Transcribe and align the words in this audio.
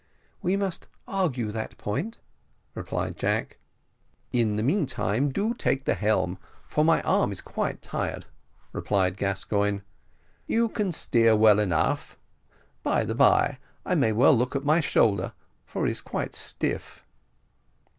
"We 0.41 0.57
must 0.57 0.87
argue 1.07 1.51
that 1.51 1.77
point," 1.77 2.17
replied 2.73 3.17
Jack. 3.17 3.59
"In 4.33 4.55
the 4.55 4.63
meantime, 4.63 5.29
do 5.31 5.49
you 5.49 5.53
take 5.53 5.85
the 5.85 5.93
helm, 5.93 6.39
for 6.67 6.83
my 6.83 7.03
arm 7.03 7.31
is 7.31 7.39
quite 7.39 7.83
tired," 7.83 8.25
replied 8.73 9.15
Gascoigne: 9.15 9.81
"you 10.47 10.69
can 10.69 10.91
steer 10.91 11.35
well 11.35 11.59
enough; 11.59 12.17
by 12.81 13.03
the 13.05 13.13
bye, 13.13 13.59
I 13.85 13.93
may 13.93 14.07
as 14.09 14.15
well 14.15 14.35
look 14.35 14.55
at 14.55 14.65
my 14.65 14.79
shoulder, 14.79 15.33
for 15.65 15.85
it 15.85 15.91
is 15.91 16.01
quite 16.01 16.33
stiff." 16.33 17.05